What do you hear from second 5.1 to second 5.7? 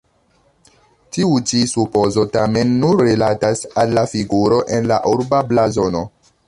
urba